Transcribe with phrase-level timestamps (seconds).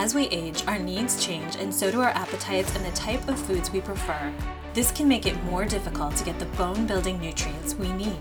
[0.00, 3.38] As we age, our needs change, and so do our appetites and the type of
[3.38, 4.32] foods we prefer.
[4.72, 8.16] This can make it more difficult to get the bone building nutrients we need.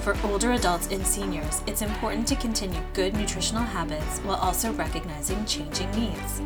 [0.00, 5.44] For older adults and seniors, it's important to continue good nutritional habits while also recognizing
[5.44, 6.40] changing needs.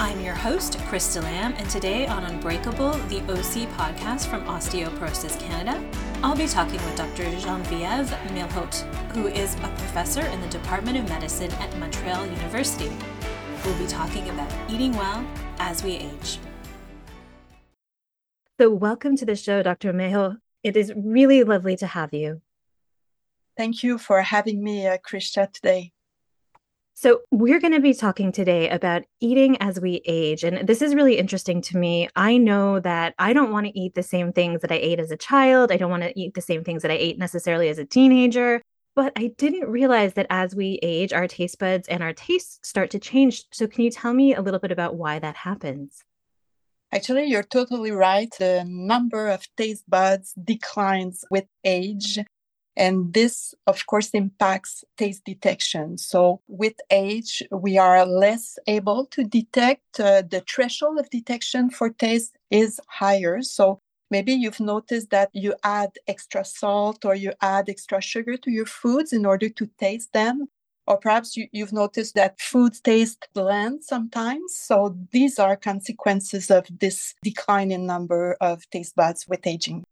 [0.00, 5.80] I'm your host, Krista Lamb, and today on Unbreakable, the OC podcast from Osteoporosis Canada,
[6.24, 7.22] I'll be talking with Dr.
[7.22, 8.80] Geneviève Mailhot,
[9.12, 12.90] who is a professor in the Department of Medicine at Montreal University.
[13.64, 15.26] We'll be talking about eating well
[15.58, 16.38] as we age.
[18.60, 19.94] So, welcome to the show, Dr.
[19.94, 20.36] Mailhot.
[20.62, 22.42] It is really lovely to have you.
[23.56, 25.92] Thank you for having me, uh, Krista, today.
[26.92, 30.44] So, we're going to be talking today about eating as we age.
[30.44, 32.10] And this is really interesting to me.
[32.14, 35.10] I know that I don't want to eat the same things that I ate as
[35.10, 35.72] a child.
[35.72, 38.60] I don't want to eat the same things that I ate necessarily as a teenager.
[38.96, 42.90] But I didn't realize that as we age, our taste buds and our tastes start
[42.90, 43.44] to change.
[43.52, 46.04] So, can you tell me a little bit about why that happens?
[46.92, 48.32] Actually, you're totally right.
[48.38, 52.20] The number of taste buds declines with age.
[52.76, 55.98] And this, of course, impacts taste detection.
[55.98, 59.98] So, with age, we are less able to detect.
[59.98, 63.42] Uh, the threshold of detection for taste is higher.
[63.42, 68.50] So, maybe you've noticed that you add extra salt or you add extra sugar to
[68.50, 70.48] your foods in order to taste them.
[70.86, 74.54] Or perhaps you, you've noticed that foods taste bland sometimes.
[74.54, 79.84] So, these are consequences of this decline in number of taste buds with aging.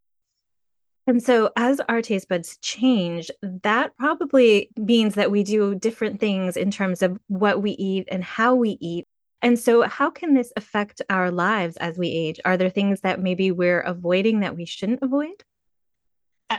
[1.07, 6.57] And so, as our taste buds change, that probably means that we do different things
[6.57, 9.07] in terms of what we eat and how we eat.
[9.43, 12.41] And so, how can this affect our lives as we age?
[12.45, 15.43] Are there things that maybe we're avoiding that we shouldn't avoid?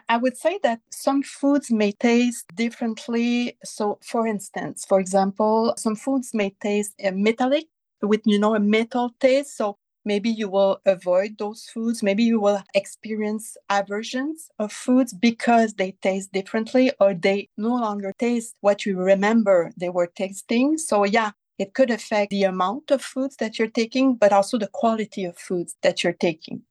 [0.09, 3.57] I would say that some foods may taste differently.
[3.63, 7.65] So, for instance, for example, some foods may taste uh, metallic
[8.01, 9.55] with you know a metal taste.
[9.55, 15.75] So maybe you will avoid those foods maybe you will experience aversions of foods because
[15.75, 21.05] they taste differently or they no longer taste what you remember they were tasting so
[21.05, 25.25] yeah it could affect the amount of foods that you're taking but also the quality
[25.25, 26.61] of foods that you're taking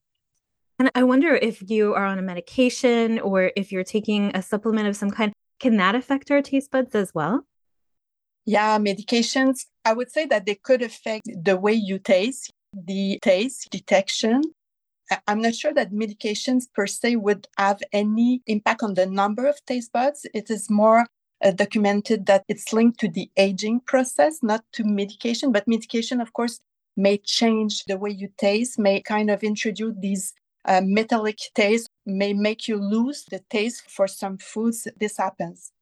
[0.79, 4.89] and i wonder if you are on a medication or if you're taking a supplement
[4.89, 7.45] of some kind can that affect our taste buds as well
[8.45, 13.71] yeah, medications, I would say that they could affect the way you taste the taste
[13.71, 14.43] detection.
[15.29, 19.65] I'm not sure that medications per se would have any impact on the number of
[19.67, 20.27] taste buds.
[20.35, 21.07] It is more
[21.43, 25.53] uh, documented that it's linked to the aging process, not to medication.
[25.53, 26.61] But medication, of course,
[26.97, 32.33] may change the way you taste, may kind of introduce these uh, metallic taste, may
[32.33, 34.87] make you lose the taste for some foods.
[34.99, 35.73] This happens.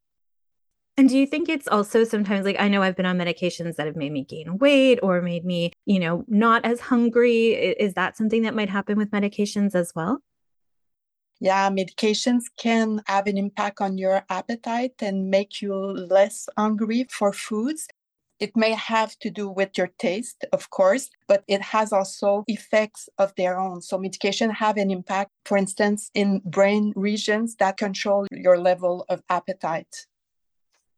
[0.96, 3.86] And do you think it's also sometimes like I know I've been on medications that
[3.86, 7.52] have made me gain weight or made me, you know, not as hungry?
[7.52, 10.20] Is that something that might happen with medications as well?
[11.40, 17.32] Yeah, medications can have an impact on your appetite and make you less hungry for
[17.32, 17.88] foods.
[18.38, 23.08] It may have to do with your taste, of course, but it has also effects
[23.16, 23.80] of their own.
[23.80, 29.22] So medication have an impact, for instance, in brain regions that control your level of
[29.30, 30.06] appetite.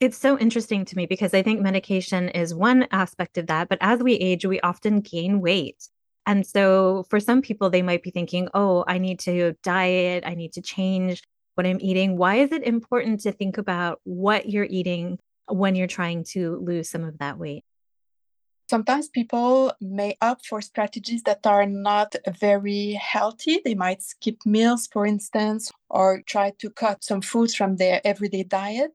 [0.00, 3.68] It's so interesting to me because I think medication is one aspect of that.
[3.68, 5.88] But as we age, we often gain weight.
[6.26, 10.34] And so for some people, they might be thinking, oh, I need to diet, I
[10.34, 11.22] need to change
[11.54, 12.16] what I'm eating.
[12.16, 15.18] Why is it important to think about what you're eating
[15.48, 17.64] when you're trying to lose some of that weight?
[18.70, 23.60] Sometimes people may opt for strategies that are not very healthy.
[23.62, 28.44] They might skip meals, for instance, or try to cut some foods from their everyday
[28.44, 28.92] diet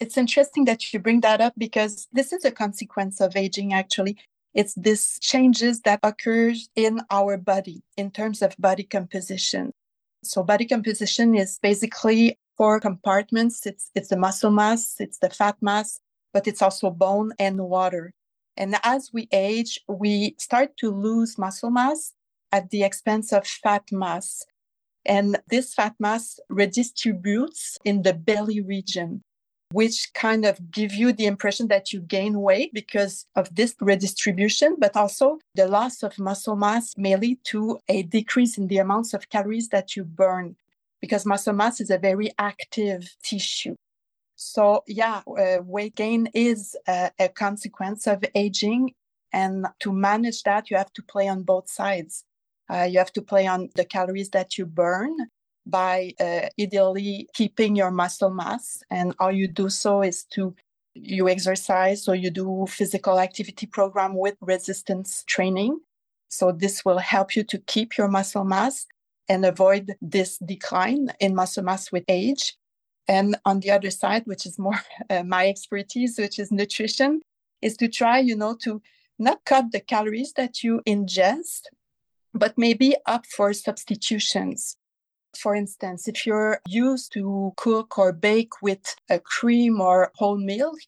[0.00, 4.16] it's interesting that you bring that up because this is a consequence of aging actually
[4.54, 9.72] it's this changes that occurs in our body in terms of body composition.
[10.24, 13.66] So body composition is basically four compartments.
[13.66, 16.00] It's it's the muscle mass it's the fat mass
[16.32, 18.12] but it's also bone and water.
[18.56, 22.12] And as we age we start to lose muscle mass
[22.50, 24.44] at the expense of fat mass.
[25.04, 29.22] And this fat mass redistributes in the belly region
[29.72, 34.76] which kind of give you the impression that you gain weight because of this redistribution,
[34.78, 39.12] but also the loss of muscle mass may lead to a decrease in the amounts
[39.12, 40.56] of calories that you burn
[41.00, 43.74] because muscle mass is a very active tissue.
[44.36, 48.94] So, yeah, uh, weight gain is a, consequence of aging.
[49.32, 52.24] And to manage that, you have to play on both sides.
[52.70, 55.16] Uh, you have to play on the calories that you burn
[55.68, 58.82] by uh, ideally keeping your muscle mass.
[58.90, 60.54] And how you do so is to
[60.94, 65.78] you exercise or you do physical activity program with resistance training.
[66.28, 68.86] So this will help you to keep your muscle mass
[69.28, 72.56] and avoid this decline in muscle mass with age.
[73.06, 74.80] And on the other side, which is more
[75.10, 77.20] uh, my expertise, which is nutrition,
[77.62, 78.80] is to try, you know, to
[79.18, 81.62] not cut the calories that you ingest,
[82.32, 84.76] but maybe opt for substitutions.
[85.36, 90.78] For instance, if you're used to cook or bake with a cream or whole milk,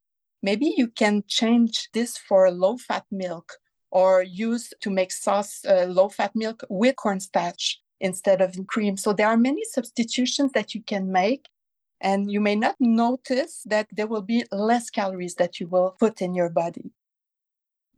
[0.42, 3.52] maybe you can change this for low fat milk
[3.90, 8.96] or use to make sauce uh, low fat milk with cornstarch instead of cream.
[8.96, 11.46] So there are many substitutions that you can make.
[12.00, 16.22] And you may not notice that there will be less calories that you will put
[16.22, 16.92] in your body.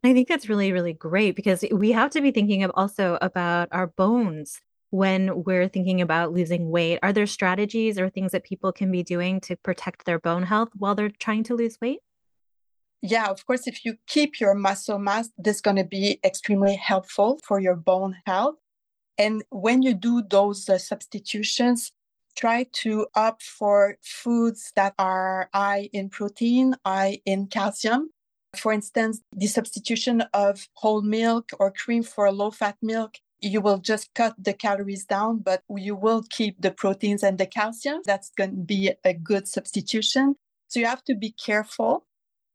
[0.02, 3.68] I think that's really, really great because we have to be thinking of also about
[3.70, 4.60] our bones
[4.92, 6.98] when we're thinking about losing weight.
[7.02, 10.68] Are there strategies or things that people can be doing to protect their bone health
[10.76, 12.00] while they're trying to lose weight?
[13.00, 16.76] Yeah, of course, if you keep your muscle mass, this is going to be extremely
[16.76, 18.56] helpful for your bone health.
[19.16, 21.90] And when you do those uh, substitutions,
[22.36, 28.10] try to opt for foods that are high in protein, high in calcium.
[28.56, 33.78] For instance, the substitution of whole milk or cream for low fat milk, you will
[33.78, 38.00] just cut the calories down, but you will keep the proteins and the calcium.
[38.04, 40.36] That's going to be a good substitution.
[40.68, 42.06] So you have to be careful.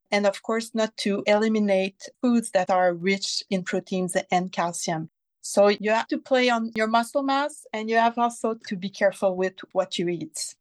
[0.10, 5.10] And of course, not to eliminate foods that are rich in proteins and calcium.
[5.42, 8.90] So you have to play on your muscle mass and you have also to be
[8.90, 10.56] careful with what you eat.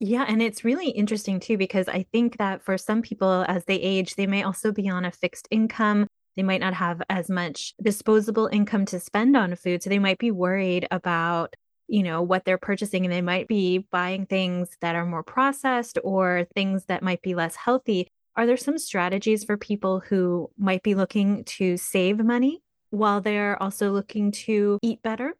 [0.00, 3.76] Yeah, and it's really interesting too, because I think that for some people, as they
[3.76, 6.06] age, they may also be on a fixed income.
[6.36, 9.82] They might not have as much disposable income to spend on food.
[9.82, 11.54] So they might be worried about,
[11.86, 15.98] you know, what they're purchasing and they might be buying things that are more processed
[16.02, 18.08] or things that might be less healthy.
[18.36, 23.62] Are there some strategies for people who might be looking to save money while they're
[23.62, 25.34] also looking to eat better?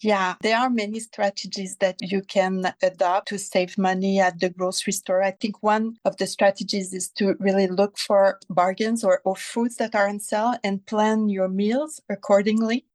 [0.00, 4.92] Yeah, there are many strategies that you can adopt to save money at the grocery
[4.92, 5.22] store.
[5.22, 9.76] I think one of the strategies is to really look for bargains or, or foods
[9.76, 12.86] that are on sale and plan your meals accordingly.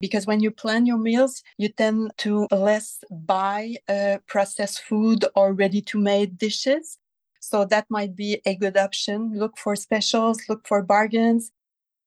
[0.00, 5.52] Because when you plan your meals, you tend to less buy uh, processed food or
[5.52, 6.98] ready to made dishes.
[7.40, 9.38] So that might be a good option.
[9.38, 11.52] Look for specials, look for bargains,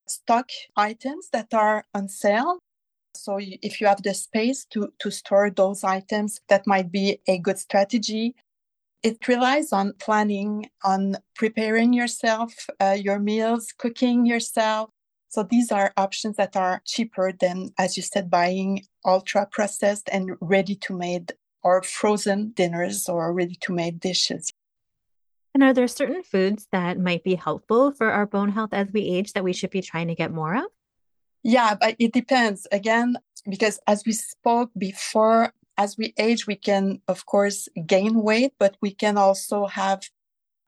[0.08, 2.60] stock items that are on sale.
[3.24, 7.38] So if you have the space to, to store those items, that might be a
[7.38, 8.36] good strategy.
[9.04, 14.90] It relies on planning, on preparing yourself, uh, your meals, cooking yourself.
[15.30, 20.32] So these are options that are cheaper than, as you said, buying ultra processed and
[20.40, 21.34] ready to made
[21.64, 24.52] or frozen dinners or ready to made dishes.
[25.54, 29.02] And are there certain foods that might be helpful for our bone health as we
[29.04, 30.66] age that we should be trying to get more of?
[31.48, 37.02] Yeah, but it depends again, because as we spoke before, as we age, we can,
[37.08, 40.10] of course, gain weight, but we can also have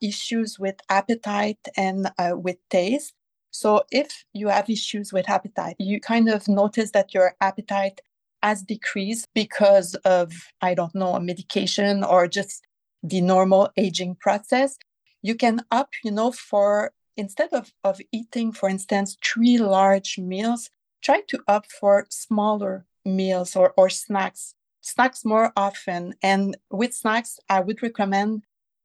[0.03, 3.15] issues with appetite and uh, with taste.
[3.50, 8.00] So if you have issues with appetite, you kind of notice that your appetite
[8.44, 10.31] has decreased because of,
[10.62, 12.63] I don't know, a medication or just
[13.01, 14.77] the normal aging process,
[15.24, 20.69] you can up, you know, for instead of, of eating, for instance, three large meals,
[21.01, 24.53] try to opt for smaller meals or, or snacks.
[24.81, 26.15] Snacks more often.
[26.21, 28.43] And with snacks, I would recommend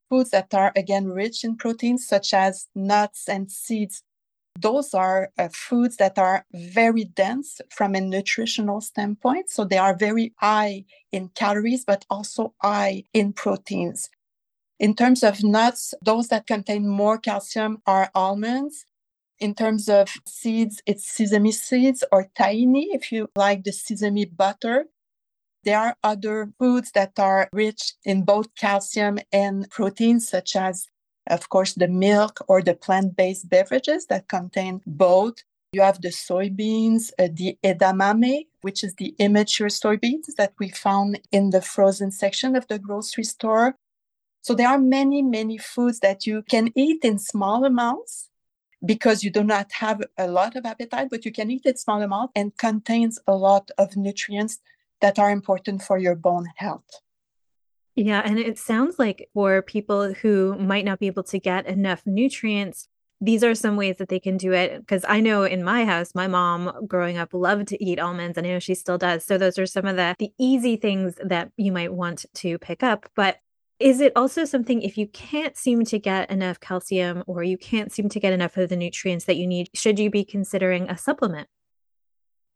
[0.09, 4.03] foods that are again rich in proteins, such as nuts and seeds.
[4.59, 9.49] Those are uh, foods that are very dense from a nutritional standpoint.
[9.49, 14.09] So they are very high in calories, but also high in proteins.
[14.83, 18.85] In terms of nuts, those that contain more calcium are almonds.
[19.39, 24.87] In terms of seeds, it's sesame seeds or tahini, if you like the sesame butter.
[25.63, 30.89] There are other foods that are rich in both calcium and protein, such as,
[31.27, 35.35] of course, the milk or the plant based beverages that contain both.
[35.71, 41.21] You have the soybeans, uh, the edamame, which is the immature soybeans that we found
[41.31, 43.77] in the frozen section of the grocery store.
[44.43, 48.29] So there are many, many foods that you can eat in small amounts
[48.85, 52.01] because you do not have a lot of appetite, but you can eat it small
[52.01, 54.59] amount and contains a lot of nutrients
[54.99, 56.83] that are important for your bone health.
[57.95, 62.01] Yeah, and it sounds like for people who might not be able to get enough
[62.05, 62.89] nutrients,
[63.21, 64.79] these are some ways that they can do it.
[64.79, 68.45] Because I know in my house, my mom growing up loved to eat almonds, and
[68.45, 69.23] I know she still does.
[69.23, 72.83] So those are some of the the easy things that you might want to pick
[72.83, 73.09] up.
[73.15, 73.37] But
[73.83, 77.91] Is it also something if you can't seem to get enough calcium or you can't
[77.91, 80.97] seem to get enough of the nutrients that you need, should you be considering a
[80.97, 81.49] supplement?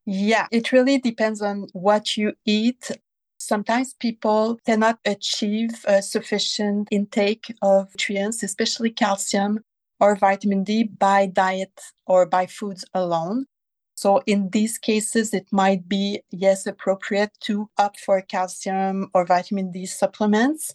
[0.06, 2.92] Yeah, it really depends on what you eat.
[3.38, 9.60] Sometimes people cannot achieve a sufficient intake of nutrients, especially calcium
[10.00, 13.48] or vitamin D, by diet or by foods alone.
[13.96, 19.72] So in these cases, it might be, yes, appropriate to opt for calcium or vitamin
[19.72, 20.74] D supplements.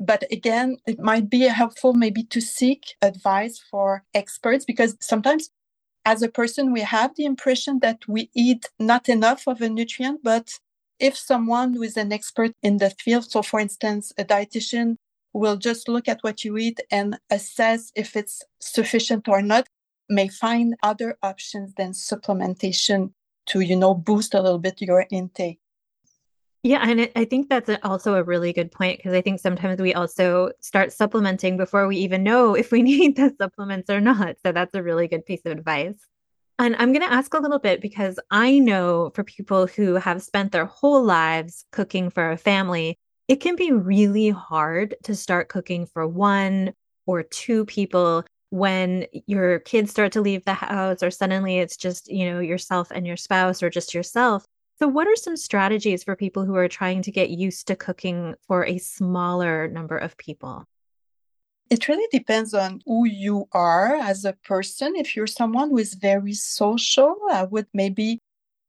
[0.00, 5.50] But again, it might be helpful maybe to seek advice for experts because sometimes
[6.06, 10.20] as a person, we have the impression that we eat not enough of a nutrient,
[10.24, 10.58] but
[10.98, 14.96] if someone who is an expert in the field, so for instance, a dietitian
[15.34, 19.68] will just look at what you eat and assess if it's sufficient or not,
[20.08, 23.12] may find other options than supplementation
[23.46, 25.60] to, you know, boost a little bit your intake.
[26.62, 29.94] Yeah, and I think that's also a really good point because I think sometimes we
[29.94, 34.36] also start supplementing before we even know if we need the supplements or not.
[34.44, 35.96] So that's a really good piece of advice.
[36.58, 40.22] And I'm going to ask a little bit because I know for people who have
[40.22, 42.98] spent their whole lives cooking for a family,
[43.28, 46.74] it can be really hard to start cooking for one
[47.06, 52.10] or two people when your kids start to leave the house or suddenly it's just,
[52.10, 54.44] you know, yourself and your spouse or just yourself.
[54.80, 58.34] So, what are some strategies for people who are trying to get used to cooking
[58.46, 60.64] for a smaller number of people?
[61.68, 64.96] It really depends on who you are as a person.
[64.96, 68.20] If you're someone who is very social, I would maybe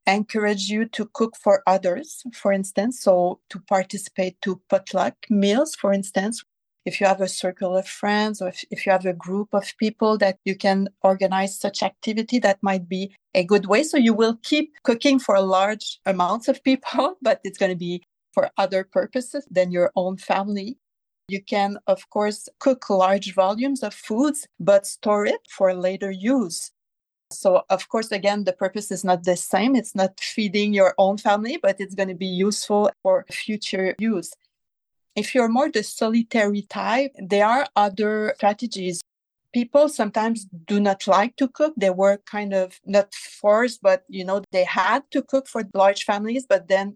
[0.06, 3.00] encourage you to cook for others, for instance.
[3.00, 6.44] So, to participate to potluck meals, for instance,
[6.86, 9.74] if you have a circle of friends or if, if you have a group of
[9.78, 13.84] people that you can organize such activity that might be a good way.
[13.84, 18.04] So you will keep cooking for large amounts of people but it's going to be
[18.34, 20.78] for other purposes than your own family.
[21.28, 26.72] You can of course cook large volumes of foods but store it for later use.
[27.32, 29.76] So of course again the purpose is not the same.
[29.76, 34.34] It's not feeding your own family but it's going to be useful for future use
[35.16, 39.02] if you're more the solitary type, there are other strategies.
[39.54, 41.74] People sometimes do not like to cook.
[41.76, 46.06] They were kind of not forced, but you know, they had to cook for large
[46.06, 46.46] families.
[46.48, 46.96] But then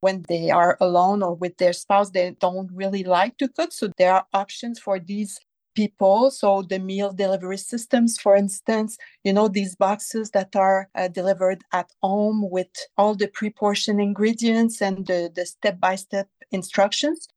[0.00, 3.72] when they are alone or with their spouse, they don't really like to cook.
[3.72, 5.38] So there are options for these
[5.74, 6.30] people.
[6.30, 11.62] So the meal delivery systems, for instance, you know, these boxes that are uh, delivered
[11.72, 17.28] at home with all the pre-portioned ingredients and the, the step-by-step instructions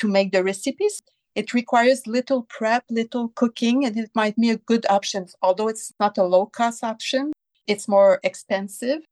[0.00, 1.00] to make the recipes.
[1.34, 5.26] It requires little prep, little cooking, and it might be a good option.
[5.42, 7.32] Although it's not a low cost option,
[7.66, 9.02] it's more expensive.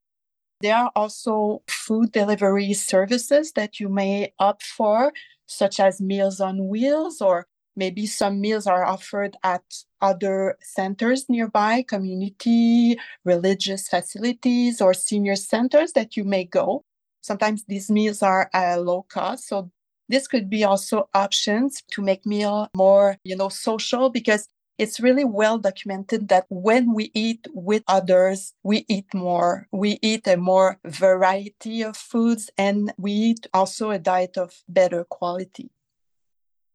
[0.61, 5.13] There are also food delivery services that you may opt for,
[5.47, 9.63] such as Meals on Wheels, or maybe some meals are offered at
[10.01, 16.83] other centers nearby, community, religious facilities, or senior centers that you may go.
[17.21, 19.71] Sometimes these meals are at low cost, so
[20.09, 24.49] this could be also options to make meal uh, more, you know, social because
[24.79, 29.67] it's really well documented that when we eat with others, we eat more.
[29.73, 35.05] We eat a more variety of foods and we eat also a diet of better
[35.05, 35.71] quality.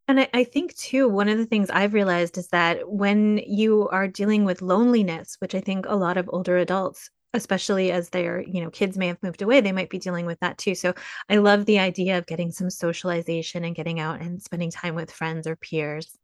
[0.10, 3.88] And I, I, think, too, one of the things I've realized is that when you
[3.88, 8.42] are dealing with loneliness, which I think a lot of older adults especially as their
[8.42, 10.76] you know kids may have moved away they might be dealing with that too.
[10.76, 10.94] So
[11.30, 15.12] i love the idea of getting some socialization and getting out and spending time with
[15.12, 16.18] friends or peers.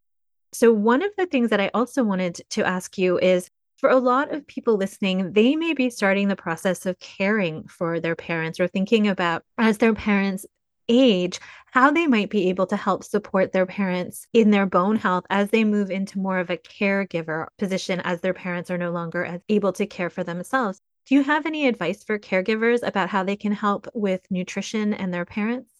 [0.51, 3.97] So one of the things that i also wanted to ask you is for a
[3.97, 8.59] lot of people listening they may be starting the process of caring for their parents
[8.59, 10.45] or thinking about as their parents
[10.89, 15.23] age how they might be able to help support their parents in their bone health
[15.29, 19.39] as they move into more of a caregiver position as their parents are no longer
[19.49, 23.35] able to care for themselves do you have any advice for caregivers about how they
[23.35, 25.71] can help with nutrition and their parents?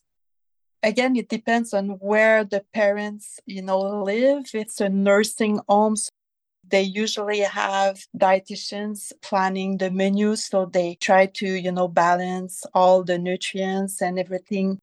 [0.82, 4.46] Again, it depends on where the parents, you know, live.
[4.56, 5.98] It's a nursing home.
[5.98, 6.10] So
[6.68, 13.04] they usually have dietitians planning the menu so they try to you know balance all
[13.04, 14.80] the nutrients and everything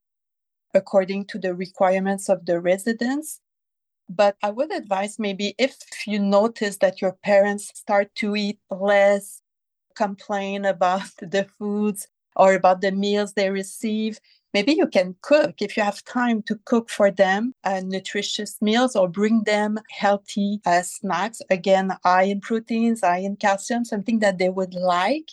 [0.75, 3.41] according to the requirements of the residents
[4.09, 5.77] but i would advise maybe if
[6.07, 9.43] you notice that your parents start to eat less
[9.97, 14.21] complain about the foods or about the meals they receive,
[14.53, 18.95] maybe you can cook if you have time to cook for them uh, nutritious meals
[18.95, 21.41] or bring them healthy uh, snacks.
[21.51, 25.31] Again, high in proteins, high in calcium, something that they would like.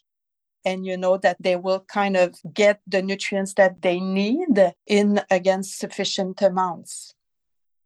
[0.65, 5.20] And you know that they will kind of get the nutrients that they need in
[5.29, 7.13] again sufficient amounts.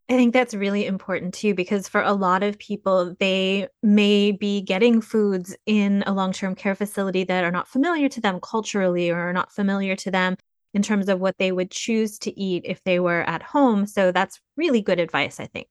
[0.09, 4.61] I think that's really important too, because for a lot of people, they may be
[4.61, 9.09] getting foods in a long term care facility that are not familiar to them culturally
[9.09, 10.37] or are not familiar to them
[10.73, 13.85] in terms of what they would choose to eat if they were at home.
[13.85, 15.67] So that's really good advice, I think.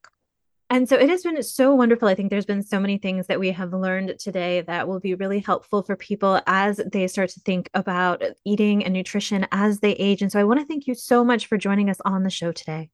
[0.69, 2.09] And so it has been so wonderful.
[2.09, 5.15] I think there's been so many things that we have learned today that will be
[5.15, 9.93] really helpful for people as they start to think about eating and nutrition as they
[9.93, 10.23] age.
[10.23, 12.51] And so I want to thank you so much for joining us on the show
[12.51, 12.91] today.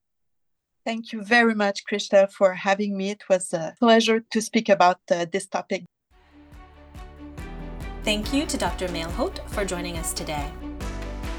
[0.85, 3.11] Thank you very much, Krista, for having me.
[3.11, 5.85] It was a pleasure to speak about uh, this topic.
[8.05, 8.89] Thank you to Dr.
[8.89, 10.51] Mailhot for joining us today.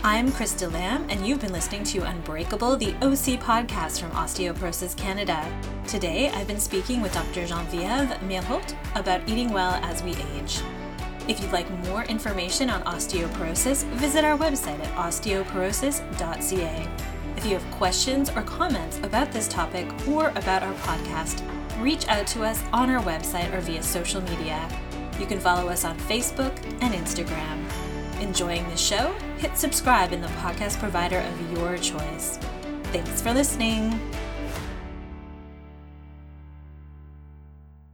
[0.06, 5.46] I'm Krista Lamb, and you've been listening to Unbreakable, the OC podcast from Osteoporosis Canada.
[5.88, 7.46] Today, I've been speaking with Dr.
[7.46, 10.62] Geneviève Mailhot about eating well as we age.
[11.28, 17.13] If you'd like more information on osteoporosis, visit our website at osteoporosis.ca.
[17.44, 21.44] If you have questions or comments about this topic or about our podcast,
[21.82, 24.66] reach out to us on our website or via social media.
[25.20, 27.62] You can follow us on Facebook and Instagram.
[28.22, 29.12] Enjoying the show?
[29.40, 32.40] Hit subscribe in the podcast provider of your choice.
[32.94, 34.00] Thanks for listening.